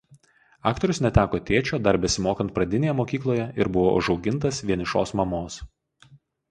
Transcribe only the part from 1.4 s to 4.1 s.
tėčio dar besimokant pradinėje mokykloje ir buvo